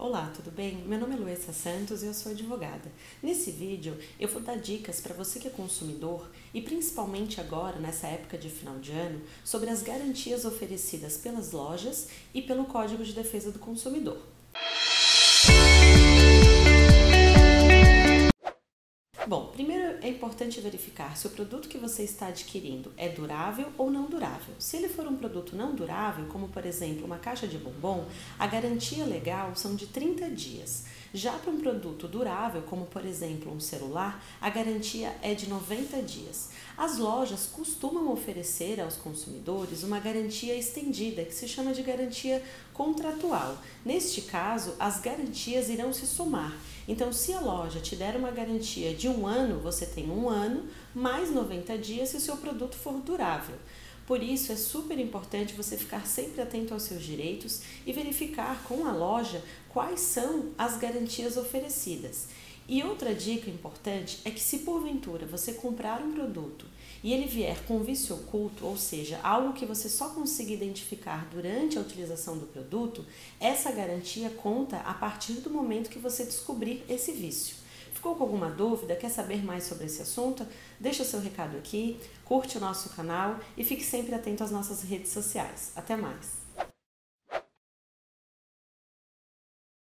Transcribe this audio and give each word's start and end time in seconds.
Olá, 0.00 0.30
tudo 0.32 0.52
bem? 0.52 0.76
Meu 0.86 0.96
nome 0.96 1.16
é 1.16 1.18
Luísa 1.18 1.52
Santos 1.52 2.04
e 2.04 2.06
eu 2.06 2.14
sou 2.14 2.30
advogada. 2.30 2.88
Nesse 3.20 3.50
vídeo 3.50 3.98
eu 4.20 4.28
vou 4.28 4.40
dar 4.40 4.56
dicas 4.56 5.00
para 5.00 5.12
você 5.12 5.40
que 5.40 5.48
é 5.48 5.50
consumidor 5.50 6.30
e 6.54 6.62
principalmente 6.62 7.40
agora, 7.40 7.80
nessa 7.80 8.06
época 8.06 8.38
de 8.38 8.48
final 8.48 8.78
de 8.78 8.92
ano, 8.92 9.20
sobre 9.42 9.68
as 9.70 9.82
garantias 9.82 10.44
oferecidas 10.44 11.16
pelas 11.16 11.50
lojas 11.50 12.10
e 12.32 12.40
pelo 12.40 12.66
Código 12.66 13.02
de 13.02 13.12
Defesa 13.12 13.50
do 13.50 13.58
Consumidor. 13.58 14.22
Bom, 19.28 19.48
primeiro 19.52 19.98
é 20.00 20.08
importante 20.08 20.58
verificar 20.58 21.14
se 21.14 21.26
o 21.26 21.30
produto 21.30 21.68
que 21.68 21.76
você 21.76 22.02
está 22.02 22.28
adquirindo 22.28 22.90
é 22.96 23.10
durável 23.10 23.66
ou 23.76 23.90
não 23.90 24.06
durável. 24.06 24.54
Se 24.58 24.78
ele 24.78 24.88
for 24.88 25.06
um 25.06 25.16
produto 25.16 25.54
não 25.54 25.74
durável, 25.74 26.24
como 26.28 26.48
por 26.48 26.64
exemplo 26.64 27.04
uma 27.04 27.18
caixa 27.18 27.46
de 27.46 27.58
bombom, 27.58 28.06
a 28.38 28.46
garantia 28.46 29.04
legal 29.04 29.54
são 29.54 29.74
de 29.74 29.86
30 29.86 30.30
dias. 30.30 30.86
Já 31.12 31.32
para 31.32 31.50
um 31.50 31.58
produto 31.58 32.06
durável, 32.06 32.62
como 32.62 32.84
por 32.84 33.04
exemplo 33.04 33.50
um 33.50 33.58
celular, 33.58 34.22
a 34.40 34.50
garantia 34.50 35.16
é 35.22 35.34
de 35.34 35.48
90 35.48 36.02
dias. 36.02 36.50
As 36.76 36.98
lojas 36.98 37.46
costumam 37.46 38.12
oferecer 38.12 38.78
aos 38.78 38.96
consumidores 38.96 39.82
uma 39.82 39.98
garantia 39.98 40.54
estendida, 40.54 41.24
que 41.24 41.34
se 41.34 41.48
chama 41.48 41.72
de 41.72 41.82
garantia 41.82 42.42
contratual. 42.74 43.56
Neste 43.84 44.22
caso, 44.22 44.74
as 44.78 45.00
garantias 45.00 45.70
irão 45.70 45.94
se 45.94 46.06
somar. 46.06 46.54
Então, 46.86 47.12
se 47.12 47.32
a 47.32 47.40
loja 47.40 47.80
te 47.80 47.96
der 47.96 48.14
uma 48.14 48.30
garantia 48.30 48.94
de 48.94 49.08
um 49.08 49.26
ano, 49.26 49.60
você 49.60 49.86
tem 49.86 50.10
um 50.10 50.28
ano 50.28 50.66
mais 50.94 51.30
90 51.30 51.76
dias 51.78 52.10
se 52.10 52.16
o 52.18 52.20
seu 52.20 52.36
produto 52.36 52.76
for 52.76 52.94
durável. 53.00 53.56
Por 54.08 54.22
isso, 54.22 54.50
é 54.50 54.56
super 54.56 54.98
importante 54.98 55.52
você 55.52 55.76
ficar 55.76 56.06
sempre 56.06 56.40
atento 56.40 56.72
aos 56.72 56.84
seus 56.84 57.02
direitos 57.02 57.60
e 57.84 57.92
verificar 57.92 58.64
com 58.64 58.86
a 58.86 58.90
loja 58.90 59.44
quais 59.68 60.00
são 60.00 60.46
as 60.56 60.78
garantias 60.78 61.36
oferecidas. 61.36 62.28
E 62.66 62.82
outra 62.82 63.14
dica 63.14 63.50
importante 63.50 64.20
é 64.24 64.30
que, 64.30 64.40
se 64.40 64.60
porventura 64.60 65.26
você 65.26 65.52
comprar 65.52 66.00
um 66.00 66.12
produto 66.12 66.64
e 67.04 67.12
ele 67.12 67.26
vier 67.26 67.62
com 67.66 67.80
vício 67.80 68.14
oculto, 68.14 68.64
ou 68.64 68.78
seja, 68.78 69.20
algo 69.22 69.52
que 69.52 69.66
você 69.66 69.90
só 69.90 70.08
consiga 70.08 70.54
identificar 70.54 71.28
durante 71.30 71.76
a 71.76 71.82
utilização 71.82 72.38
do 72.38 72.46
produto, 72.46 73.04
essa 73.38 73.70
garantia 73.70 74.30
conta 74.30 74.78
a 74.78 74.94
partir 74.94 75.34
do 75.34 75.50
momento 75.50 75.90
que 75.90 75.98
você 75.98 76.24
descobrir 76.24 76.82
esse 76.88 77.12
vício. 77.12 77.67
Ficou 77.98 78.14
com 78.14 78.22
alguma 78.22 78.48
dúvida? 78.48 78.94
Quer 78.94 79.08
saber 79.08 79.44
mais 79.44 79.64
sobre 79.64 79.86
esse 79.86 80.00
assunto? 80.00 80.46
Deixa 80.78 81.02
seu 81.02 81.18
recado 81.18 81.56
aqui, 81.56 81.98
curte 82.24 82.56
o 82.56 82.60
nosso 82.60 82.90
canal 82.90 83.40
e 83.56 83.64
fique 83.64 83.82
sempre 83.82 84.14
atento 84.14 84.44
às 84.44 84.52
nossas 84.52 84.82
redes 84.82 85.10
sociais. 85.10 85.72
Até 85.74 85.96
mais! 85.96 86.47